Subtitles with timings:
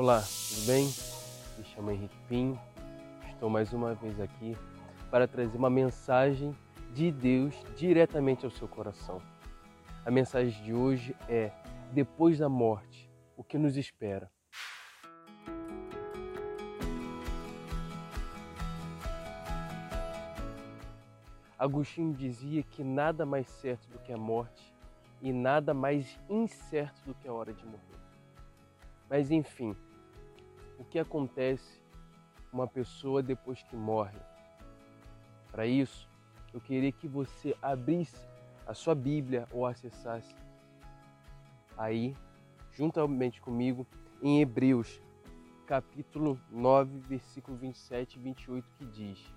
[0.00, 0.84] Olá, tudo bem?
[1.58, 2.56] Me chamo Henrique Pinho.
[3.30, 4.56] Estou mais uma vez aqui
[5.10, 6.56] para trazer uma mensagem
[6.94, 9.20] de Deus diretamente ao seu coração.
[10.06, 11.50] A mensagem de hoje é:
[11.92, 14.30] depois da morte, o que nos espera?
[21.58, 24.72] Agostinho dizia que nada mais certo do que a morte
[25.20, 27.98] e nada mais incerto do que a hora de morrer.
[29.10, 29.74] Mas enfim,
[30.78, 31.82] o que acontece
[32.52, 34.18] uma pessoa depois que morre?
[35.50, 36.08] Para isso,
[36.54, 38.26] eu queria que você abrisse
[38.66, 40.34] a sua Bíblia ou acessasse
[41.76, 42.14] aí,
[42.72, 43.86] juntamente comigo,
[44.22, 45.02] em Hebreus,
[45.66, 49.34] capítulo 9, versículo 27 e 28, que diz: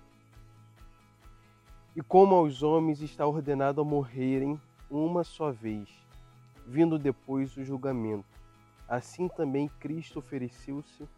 [1.96, 5.88] E como aos homens está ordenado a morrerem uma só vez,
[6.66, 8.40] vindo depois o julgamento,
[8.88, 11.08] assim também Cristo ofereceu-se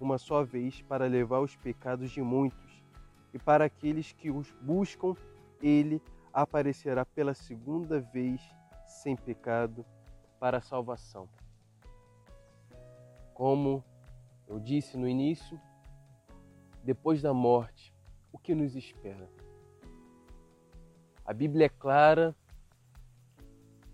[0.00, 2.82] uma só vez para levar os pecados de muitos,
[3.32, 5.14] e para aqueles que os buscam,
[5.62, 8.40] ele aparecerá pela segunda vez
[8.86, 9.84] sem pecado
[10.38, 11.28] para a salvação.
[13.34, 13.84] Como
[14.48, 15.60] eu disse no início,
[16.82, 17.94] depois da morte,
[18.32, 19.30] o que nos espera?
[21.24, 22.34] A Bíblia é clara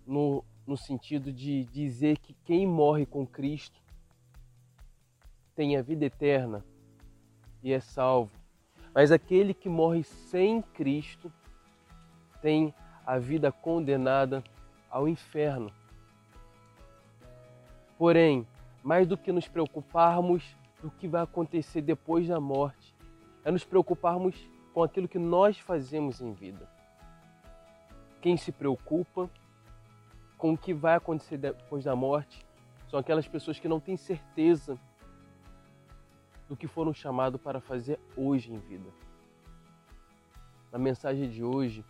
[0.07, 3.83] no, no sentido de dizer que quem morre com Cristo
[5.57, 6.63] tem a vida eterna
[7.63, 8.31] e é salvo.
[8.95, 11.33] Mas aquele que morre sem Cristo
[12.41, 12.73] tem
[13.05, 14.45] a vida condenada
[14.91, 15.73] ao inferno.
[17.99, 18.47] Porém,
[18.85, 22.95] mais do que nos preocuparmos do que vai acontecer depois da morte,
[23.43, 24.37] é nos preocuparmos
[24.75, 26.69] com aquilo que nós fazemos em vida.
[28.21, 29.31] Quem se preocupa
[30.37, 32.45] com o que vai acontecer depois da morte
[32.89, 34.79] são aquelas pessoas que não têm certeza
[36.49, 38.89] do que foram chamados para fazer hoje em vida.
[40.71, 41.85] Na mensagem de hoje,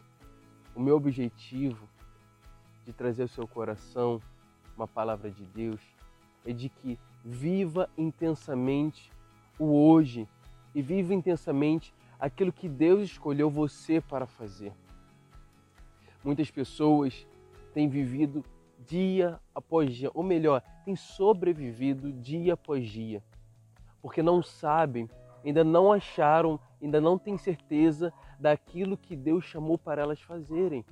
[0.75, 1.89] o meu objetivo
[2.85, 4.21] de trazer ao seu coração
[4.77, 5.81] uma palavra de Deus
[6.45, 9.11] é de que viva intensamente
[9.59, 10.29] o hoje
[10.75, 14.73] e viva intensamente aquilo que Deus escolheu você para fazer.
[16.23, 17.27] Muitas pessoas
[17.75, 18.45] têm vivido
[18.87, 23.23] dia após dia, ou melhor, têm sobrevivido dia após dia
[24.07, 25.11] porque não sabem,
[25.45, 30.85] ainda não acharam, ainda não têm certeza daquilo que Deus chamou para elas fazerem.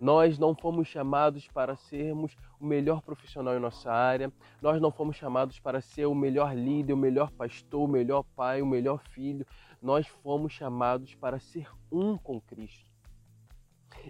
[0.00, 5.16] Nós não fomos chamados para sermos o melhor profissional em nossa área, nós não fomos
[5.16, 9.46] chamados para ser o melhor líder, o melhor pastor, o melhor pai, o melhor filho.
[9.82, 12.90] Nós fomos chamados para ser um com Cristo.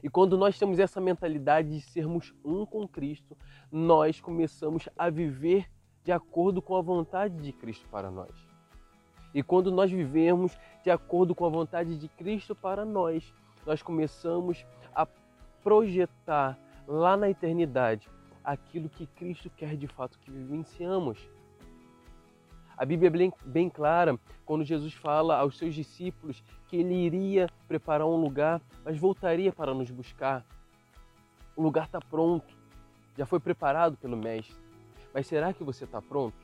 [0.01, 3.37] E quando nós temos essa mentalidade de sermos um com Cristo,
[3.69, 5.69] nós começamos a viver
[6.05, 8.31] de acordo com a vontade de Cristo para nós.
[9.33, 13.33] E quando nós vivemos de acordo com a vontade de Cristo para nós,
[13.67, 15.07] nós começamos a
[15.63, 18.09] projetar lá na eternidade
[18.43, 21.19] aquilo que Cristo quer de fato que vivenciamos.
[22.77, 27.47] A Bíblia é bem, bem clara quando Jesus fala aos seus discípulos que ele iria
[27.69, 30.45] preparar um lugar, mas voltaria para nos buscar.
[31.55, 32.57] O lugar está pronto,
[33.17, 34.57] já foi preparado pelo Mestre.
[35.13, 36.37] Mas será que você está pronto?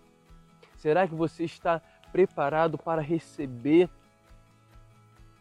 [0.76, 1.80] Será que você está
[2.12, 3.88] preparado para receber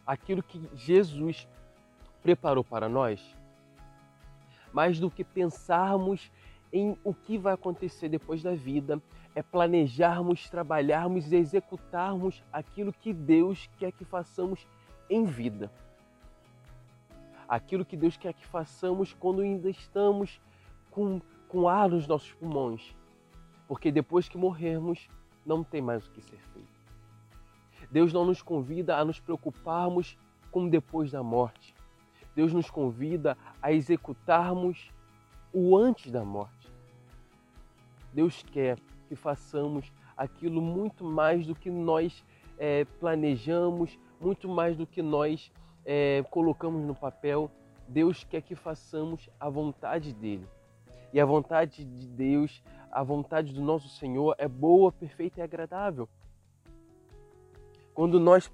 [0.06, 1.46] aquilo que Jesus
[2.22, 3.20] preparou para nós?
[4.72, 6.30] Mais do que pensarmos
[6.72, 9.00] em o que vai acontecer depois da vida,
[9.34, 14.66] é planejarmos, trabalharmos e executarmos aquilo que Deus quer que façamos
[15.08, 15.70] em vida.
[17.48, 20.40] Aquilo que Deus quer que façamos quando ainda estamos
[20.90, 22.94] com, com ar nos nossos pulmões
[23.66, 25.08] porque depois que morrermos,
[25.44, 26.76] não tem mais o que ser feito.
[27.90, 30.18] Deus não nos convida a nos preocuparmos
[30.50, 31.74] com depois da morte.
[32.34, 34.90] Deus nos convida a executarmos
[35.52, 36.70] o antes da morte.
[38.12, 42.24] Deus quer que façamos aquilo muito mais do que nós
[42.58, 45.52] é, planejamos, muito mais do que nós
[45.84, 47.50] é, colocamos no papel.
[47.88, 50.46] Deus quer que façamos a vontade dele.
[51.12, 52.62] E a vontade de Deus,
[52.96, 56.08] a vontade do nosso Senhor é boa, perfeita e agradável.
[57.92, 58.50] Quando nós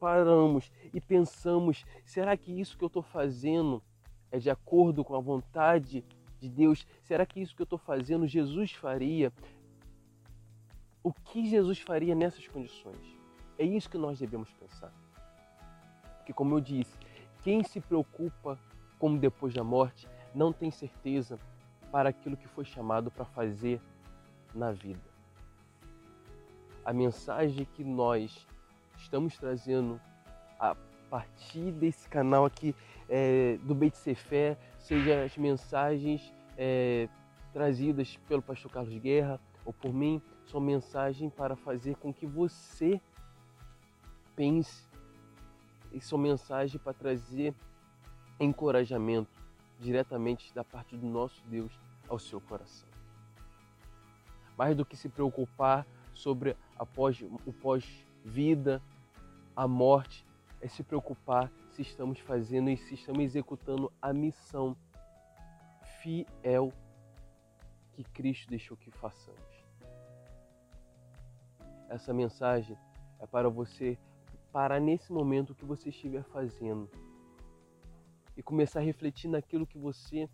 [0.00, 3.82] paramos e pensamos, será que isso que eu estou fazendo
[4.32, 6.02] é de acordo com a vontade
[6.40, 6.86] de Deus?
[7.02, 9.30] Será que isso que eu estou fazendo Jesus faria?
[11.02, 13.18] O que Jesus faria nessas condições?
[13.58, 14.94] É isso que nós devemos pensar.
[16.16, 16.96] Porque, como eu disse,
[17.42, 18.58] quem se preocupa
[18.98, 21.38] com depois da morte não tem certeza
[21.90, 23.80] para aquilo que foi chamado para fazer
[24.54, 25.08] na vida.
[26.84, 28.46] a mensagem que nós
[28.96, 30.00] estamos trazendo
[30.58, 30.74] a
[31.10, 32.74] partir desse canal aqui
[33.08, 37.08] é, do Beit Sefer, seja as mensagens é,
[37.52, 42.98] trazidas pelo pastor Carlos Guerra ou por mim, são mensagens para fazer com que você
[44.34, 44.88] pense
[45.92, 47.54] e são mensagens para trazer
[48.40, 49.47] encorajamento
[49.78, 51.72] diretamente da parte do nosso Deus
[52.08, 52.88] ao seu coração.
[54.56, 56.56] Mais do que se preocupar sobre
[56.94, 58.82] pós, o pós-vida,
[59.54, 60.26] a morte,
[60.60, 64.76] é se preocupar se estamos fazendo e se estamos executando a missão
[66.00, 66.72] fiel
[67.92, 69.64] que Cristo deixou que façamos.
[71.88, 72.76] Essa mensagem
[73.20, 73.96] é para você
[74.52, 76.90] parar nesse momento o que você estiver fazendo
[78.38, 80.30] e começar a refletir naquilo que você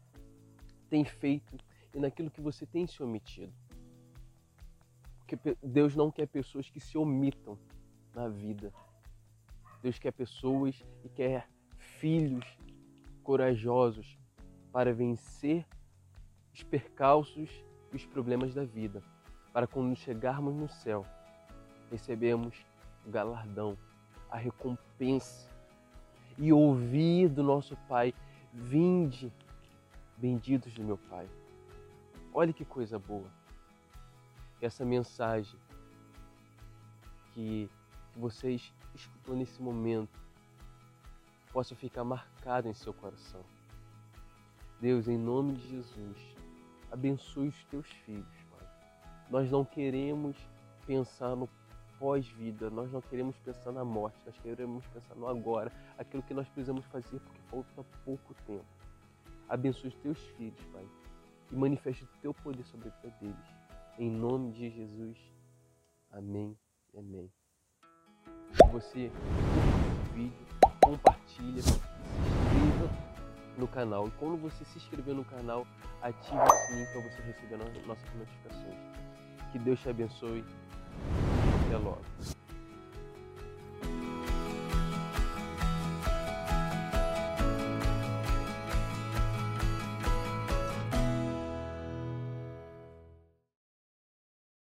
[0.91, 1.57] tem feito
[1.95, 3.53] e naquilo que você tem se omitido.
[5.17, 7.59] Porque Deus não quer pessoas que se omitam
[8.15, 8.71] na vida.
[9.83, 11.49] Deus quer pessoas e quer
[11.79, 12.45] filhos
[13.23, 14.19] corajosos
[14.71, 15.67] para vencer
[16.53, 17.51] os percalços
[17.91, 19.03] e os problemas da vida,
[19.51, 21.07] para quando chegarmos no céu,
[21.91, 22.67] recebemos
[23.07, 23.79] o galardão,
[24.31, 25.54] a recompensa
[26.39, 28.15] e ouvir do nosso Pai:
[28.53, 29.33] Vinde,
[30.17, 31.29] benditos do meu Pai.
[32.33, 33.29] Olha que coisa boa.
[34.61, 35.59] Essa mensagem
[37.33, 37.69] que,
[38.17, 40.21] vocês escutou nesse momento
[41.53, 43.45] possa ficar marcada em seu coração.
[44.81, 46.37] Deus, em nome de Jesus,
[46.91, 48.69] abençoe os teus filhos, Pai.
[49.31, 50.37] Nós não queremos
[50.87, 51.49] pensar no
[52.05, 56.47] pós-vida, nós não queremos pensar na morte, nós queremos pensar no agora, aquilo que nós
[56.49, 58.67] precisamos fazer porque falta pouco tempo.
[59.49, 60.87] Abençoe os teus filhos, Pai,
[61.51, 63.55] e manifeste o teu poder sobre a vida deles.
[63.99, 65.17] Em nome de Jesus.
[66.11, 66.55] Amém
[66.95, 67.33] amém.
[68.53, 70.47] Se você curte o vídeo,
[70.83, 72.91] compartilha, se inscreva
[73.57, 74.09] no canal.
[74.09, 75.67] E quando você se inscrever no canal,
[76.03, 77.57] ative o sininho para você receber
[77.87, 78.79] nossas notificações.
[79.53, 80.45] Que Deus te abençoe.